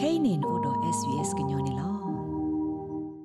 [0.00, 1.88] kainin odo svs gnyone lo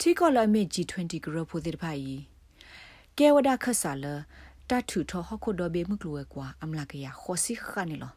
[0.00, 2.16] တီကောလမေ G20 ဂရဖို့တဲ့ဖာယီ
[3.18, 4.06] ကဲဝဒါခဆာလ
[4.70, 8.12] တထူထဟခုဒဘေမှုကလွယ်ကွာအမလာကရခောစီခနေလော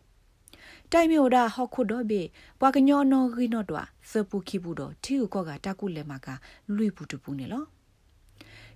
[0.93, 2.21] တိုင်မျိုးဒါဟခုဒဘေ
[2.59, 6.27] ဘွာကညောနောဂိနောတော့သပူခိဘူးတော့တီကိုကတကုလေမက
[6.75, 7.63] လွိပူတပူနေလော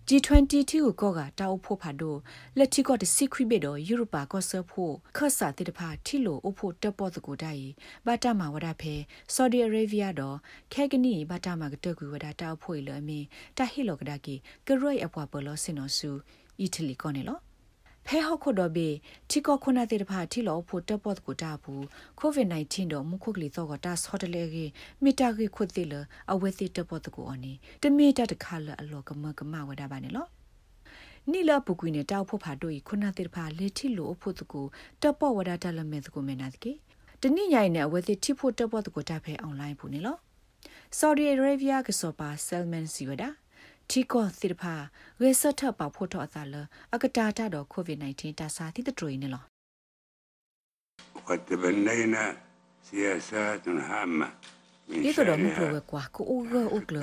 [0.07, 2.19] G20 တီကိုကတောက်ဖို့ဖာတော့
[2.57, 7.65] လက်တီကောတစီခွိဘေတော့ယူရိုပါကောဆာဖို့ခတ်စာတိတဖာထီလိုအဖို့တက်ပေါ်တကူတိုင်
[8.05, 8.93] ဘာတာမာဝဒဖဲ
[9.33, 10.37] ဆော်ဒီအာရေဗီးယားတော့
[10.73, 13.19] ခဲကနီဘာတာမာကတက်ကူဝဒတောက်ဖို့လအမီ
[13.57, 14.35] တဟီလောကဒါကီ
[14.67, 16.09] ကရွိအပွားဘလောစင်နောဆူ
[16.59, 17.39] အီတလီကောနေလော
[18.07, 18.89] ဖဲဟခုဒဘေ
[19.29, 21.85] တီကောခုနာတေတဖာတီလောဖို့တက်ပေါ်ကိုတာဘူး
[22.19, 24.71] ကိုဗစ် -19 တော့မခုကလီတော့ကတာဆော့တလေကြီး
[25.03, 25.93] မီတာကြီးခွတ်တိလ
[26.31, 30.27] အဝဲတိတက်ပေါ်ကိုအနီတမီတတခါလအလောကမကမဝဒါပါနေလော
[31.31, 34.61] နီလာပုကွေနဲ့တောက်ဖို့ဖာတို့ခုနာတေတဖာလေတီလိုအဖို့တကူ
[35.01, 36.71] တက်ပေါ်ဝဒါတလမဲတကူမနာတကေ
[37.21, 40.17] တနိညိုင်နဲ့အဝဲတိတီဖို့တက်ပေါ်တကူတာဖဲအွန်လိုင်းဘူးနေလော
[40.97, 43.29] ဆော်ဒီအာရေဗီးယားကစောပါဆယ်မန်စီဝဒါ
[43.90, 44.74] တီကောသီဖာ
[45.22, 46.54] ရေဆတ်ထပဖို့တော့အသာလ
[46.94, 49.44] အကတာတာတော့ကိုဗစ် -19 တာစာတိတတွေနေလော
[51.28, 52.24] وتبنينا
[52.90, 54.28] سياسات هامة
[54.91, 56.97] ဒီတော့မပြောကွာကိုအိုဂအိုကလ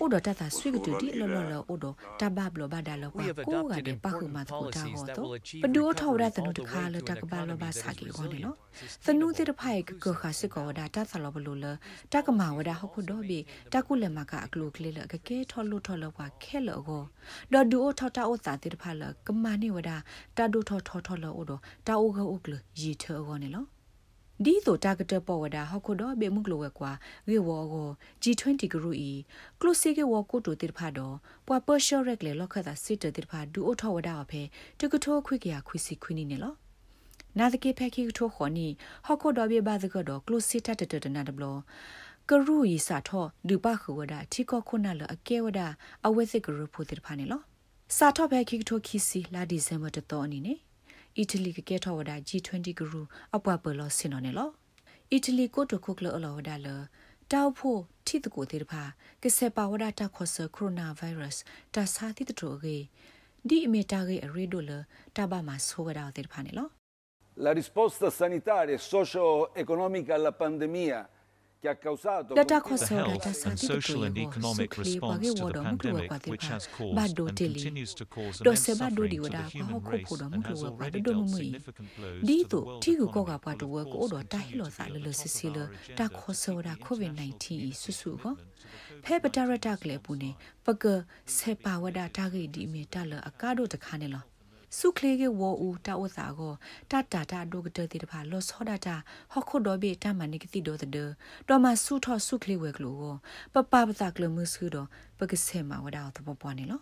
[0.00, 1.86] အိုဒတာတာဆွေကတူဒီလောလောလောအိုဒ
[2.20, 5.28] တာဘဘလဘာဒါလောကွာကိုကတဲ့ပါခုမတ်ကိုတာဟောတော့
[5.62, 8.56] ပဒူထောက်ရတဲ့နုတခါလတကဘာလောဘာစာကေဟောတယ်နော်
[9.04, 11.66] သနုတဲ့ဖိုင်ကခါစစ်ကောဒါတာသလောဘလိုလ
[12.12, 13.38] တကမာဝဒါဟခုတော့ဘီ
[13.72, 17.02] တကုလမကအကလုကလေးလကကဲထော်လို့ထော်လို့ကွာခဲလောကို
[17.52, 19.96] ဒေါ်ဒူအိုထောက်တာအိုတာတဲ့ဖာလကမာနေဝဒါ
[20.36, 21.52] တာဒူထော်ထော်ထော်လို့အိုဒ
[21.86, 23.64] တာအိုဂအိုကလရီထော်ကောနေလော
[24.42, 26.92] ဒီဆိုတာဂက်ပေါ်ဝဒါဟခုတော့ဘေမှုကလောဝဲကွာ
[27.28, 27.88] ဝေဝောကို
[28.22, 29.10] G20 ဂရုဤ
[29.60, 34.42] ကလုစီကေဝကိုတိုတိဖာတော့ပွာပရှော့ရက်လေလောက်ခတာစစ်တတိဖာဒူအိုထောဝဒါအဖေ
[34.80, 36.54] တကထောခွိကရခွိစီခွိနီနေလော
[37.38, 38.68] နာတကေဖက်ခိထိုခေါနီ
[39.06, 41.56] ဟခုတော့ဘေဘာဒကတော့ကလုစီတတတတနာဒဘလော
[42.28, 45.68] ကရူဤစာထောဒူပခဝဒါတီကောခုနာလအကဲဝဒါ
[46.06, 47.40] အဝဲစစ်ဂရုဖို့တိဖာနေလော
[47.96, 50.58] စာထောဖက်ခိထိုခီစီလာဒီဇင်ဘာတတော်အနေနဲ့
[51.18, 53.00] အီတလီကကဲထော်ဝဒါ G20 ဂရူ
[53.36, 54.50] အပွားပလောစင်နော်နေလော
[55.12, 56.68] အီတလီကိုတိုခုကလောလောဝဒါလ
[57.32, 58.82] တောက်ဖို့ထိတကိုတေတဖာ
[59.22, 61.42] ကစေပါဝဒါတာခေါ်ဆကိုရိုနာဗိုင်းရပ်စ်
[61.74, 62.76] တာစာတိတတိုကေ
[63.48, 64.70] ဒီအမီတာကေအရီဒိုလ
[65.16, 66.68] တာဘာမဆိုဝဒါတေတဖာနေလော
[67.36, 71.13] La risposta sanitaria e socio-economica alla pandemia che ha causato
[71.64, 76.26] data The khoso health data sa and ti social and economic response to the pandemic,
[76.26, 79.08] which has caused ba do and teli continues to cause do immense se ba do
[79.08, 80.64] di suffering to wada the ko human ko race ko do mu and has ko
[80.64, 83.06] ba already do mu dealt mu significant blows di to the to world ti ko
[83.08, 84.84] ko economy, ga pa do will of ko course do ta hi lo continue sa
[84.84, 86.52] to le be le at the si top si of le our ta agenda khoso
[94.80, 94.82] to da keep the covid international 19 su su commitment ko to the phe pa
[94.82, 94.82] ta ra ta kle pu ne pa ka se pa wada ta ge di me
[94.82, 96.52] ta le aka do ta kha ne lo စုခလေးကဝူတာဝစာကို
[96.90, 98.96] တတာတာဒုကတဲ့တဖာလောစောဒတာ
[99.32, 100.96] ဟခုဒဘေတမနိကတိဒောတဒ
[101.48, 103.14] တော်မဆုထောစုခလေးဝဲကလိုကို
[103.52, 106.80] ပပပတာကလမှုစုတော့ပကစေမဝဒါတော့ပွားနေလော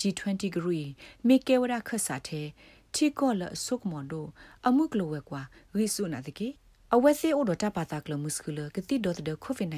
[0.00, 0.84] G20 ဂရီ
[1.26, 2.46] မေကေဝဒါခဆာတဲ့
[2.94, 4.26] တီကောလဆုကမွန်ဒို
[4.66, 5.42] အမှုကလိုဝဲကွာ
[5.78, 6.48] ရီဆုနာတကေ
[6.94, 9.68] အဝဲစေအိုဒတာပါတာကလမှုစုလကတိဒောတဒကိုဗစ်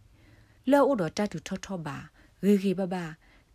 [0.00, 1.96] -19 လောအိုဒတာတူထောထောပါ
[2.44, 3.04] ရီရီဘဘာ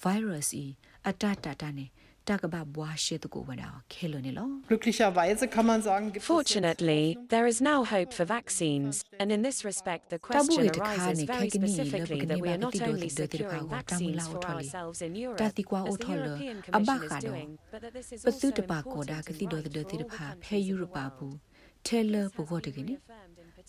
[0.02, 0.66] ဗိုင်းရပ်စ်ဤ
[1.08, 1.86] အတတတနေ
[2.30, 9.40] တကဘဘွားရှိတကိုဝဒါခဲလိုနေလော Glücklicherweise kann man sagen, gibt es Fortunately, there is now hope for vaccines, and in
[9.48, 12.56] this respect, the Tabu question ita arises khani very kagni specifically lo that we bigni
[12.56, 14.26] are ba not kiti do only ti do ti pa securing go tamu vaccines la
[14.32, 14.66] for uthali.
[14.66, 17.28] ourselves in Europe, Ta ti kwa as the utholo, European aba Commission is kha do.
[17.30, 18.48] doing, but that this is Pasu also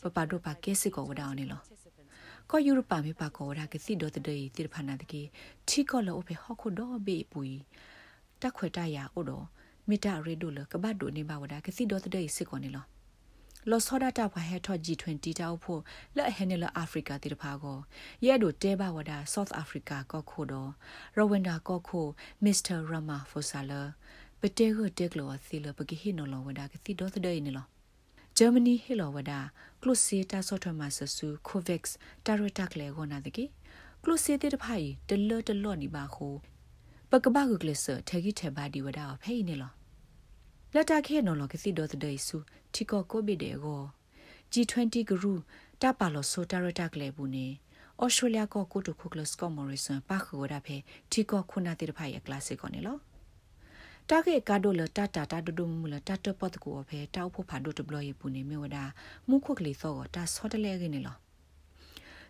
[0.05, 0.45] ta pa ko important da and kiti do right do for ti all the pa
[0.45, 0.45] phe countries in the Europe ba bu.
[0.45, 0.45] world.
[0.45, 1.61] ထဲလပကိုတကင်းပပဒိုပါကဲစစ်ကိုဝဒါအောင်နေလော
[2.51, 5.23] ကောယူရပါမေပါကောရာကစီဒိုတဒေတိဖနာတကေ
[5.69, 7.41] ချီကောလောဖေဟခုဒေါ်ဘေပူ
[8.41, 9.45] တက်ခွေတရအိုတော့
[9.89, 12.85] မီတာရေဒိုလကဘတ်ဒိုနေပါဝဒါကစီဒိုတဒေစစ်ကိုနေလော
[13.71, 15.81] လောဆောဒတာဘဟဲထော့ G20 တောက်ဖို့
[16.17, 17.79] လက်ဟဲနေလအာဖရိကတိတဖာကို
[18.27, 20.71] ရဲဒိုတဲဘဝဒါ South Africa ကောခိုတော့
[21.17, 22.07] ရဝန္ဒာကောခို
[22.45, 23.83] မစ္စတာရမာဖိုဆာလာ
[24.41, 27.74] ပတေကိုတက်လောစီလပကိဟိနိုလောဝဒါကစီဒိုတဒေနေလောဂျာမနီဟီလော
[29.17, 29.41] ဝဒါ
[29.83, 31.95] ကလုစီတာဆော့ထမဆဆူကိုဗက်စ်
[32.27, 33.45] တာရတက်လေဂိုနာတကေ
[34.03, 36.35] ကလုစီတေတဖိုင်တလတလော့နီပါခို
[37.11, 39.73] ပကဘာဂုကလဆထေဂီထေဘာဒီဝဒါဖေးနေလော
[40.75, 42.37] လက်တာခဲနော်လောကစီဒေါ်တဲ့ဆူ
[42.75, 43.83] တီကိုကိုဘီဒေကို
[44.53, 45.33] G20 ဂရု
[45.83, 47.47] တပါလောဆိုတာရတက်လေဘူးနေ
[48.03, 50.77] ဩစတြေးလျကကိုတိုခုကလစကမော်ရီဆန်ပါခိုဒါဖေ
[51.11, 51.73] တီကိုခုနာ
[54.11, 58.85] တိတဖိုင်ရကလစစ်ကိုနေလောတာကေကာဒိုလတာတာတာဒဒုမူလတာတပတ်ကိုအဖေတောက်ဖို့ဖာဒိုတဘလယေပူနေမြေဝဒါ
[59.29, 61.17] မုခုကလေးသောတာဆောတလဲကနေလော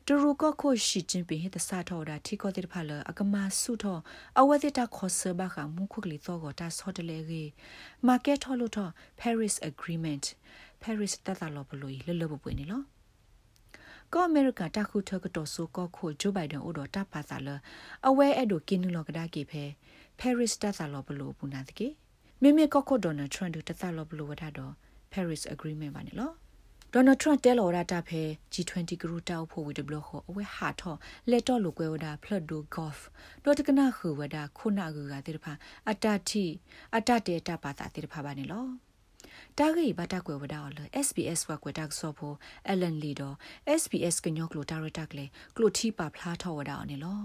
[0.07, 3.99] တူရူကခိုရှိချင်းပင်ဟတစာထောဒါတီကိုတိဖာလအကမဆုထော
[4.41, 7.43] အဝတိတာခောဆဘခမုခုကလေးသောကတာဆောတလဲကေ
[8.07, 8.89] မာကက်ထောလို့ထော
[9.21, 10.25] Paris Agreement
[10.83, 12.83] Paris တတလောဘလို့လလဘပွေနေလော
[14.13, 17.49] ကောအမေရိကတခုထကတော့ဆိုကောခိုဂျိုဘိုင်ဒန်အိုတော်တပါစာလ
[18.09, 19.65] အဝဲအဲ့တို့ကင်းနလောကဒါကေဖဲ
[20.21, 21.89] Paris တသလောဘလို့ပူနာတကေ
[22.43, 24.73] မိမိကောခိုဒေါ်နယ်ထရန့်တို့တသလောဘလို့ဝဒတော့
[25.13, 26.33] Paris Agreement ပါနေလော
[26.93, 28.23] ဒေါ်နယ်ထရန့်တဲလော်ရတာဖဲ
[28.53, 30.97] G20 ဂရုတောက်ဖို့ဝီဒဘလခေါ်အဝဲဟာထော
[31.31, 33.05] လက်တော့လိုကွဲဝဒါဖလတ်ဒိုဂေါ့ဖ်
[33.45, 35.53] ဒေါ်တကနာခူဝဒါခုနာဂူကတိတဖာ
[35.91, 36.45] အတတိ
[36.97, 38.67] အတတေတပါတာတိတဖာပါနေလော
[39.59, 42.37] တာဂိဘတာကွယ်ဝဒါလ SBS ဝကွယ်တက်ဆောဖို့
[42.69, 43.33] အလန်လီဒို
[43.81, 45.27] SBS ကညောကလိုတာရတက်လေ
[45.57, 47.21] ကလိုတီပါဖလားထောဝဒါနေလော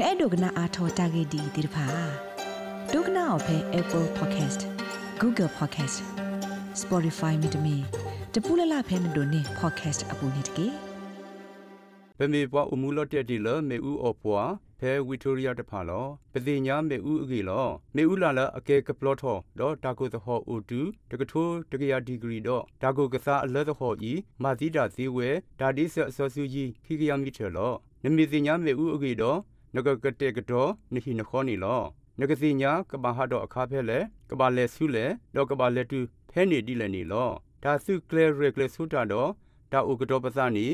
[0.00, 1.86] နဲ့ဒုကနာအာထောတာဂိဒီဒီတဖာ
[2.92, 4.60] ဒုကနာအဖဲ Apple Podcast
[5.20, 5.96] Google Podcast
[6.80, 7.76] Spotify မြေတမီ
[8.34, 10.66] တပူလလဖဲမတို့နေ podcast အပူနေတကေ
[12.18, 14.50] ပမေပွားအမှုလော့တက်တီလမေဦးအော်ပွား
[14.80, 17.66] ဖဲဝီတိုရီယာတဖာလောပတိညာမေဦးအကေလော
[17.96, 20.80] မေဦးလာလအကေကပလော့ထောဒေါ်တာကိုသဟောအိုတူ
[21.10, 25.28] တကထိုးတကရာဒီဂရီဒေါ်ဒါကိုကစားအလဲသဟောဤမာသီတာဇီဝဲ
[25.60, 27.72] ဒါဒီဆအစောစုကြီးခိကရမီထေလော
[28.02, 29.38] နမီတိညာမေဦးအကေဒေါ်
[29.74, 31.82] နဂကတဲ့ကတော်နိဟိနခောနီလော
[32.20, 33.98] နဂစီညာကဘာဟာတော့အခါဖဲလေ
[34.30, 35.98] ကဘာလဲဆုလေတော့ကဘာလဲတူ
[36.30, 37.30] ဖဲနေတိလည်းနေလော
[37.62, 39.30] ဒါစုကလဲရကလဲဆုတာတော့
[39.72, 40.66] ဒါဥကတော့ပစနီ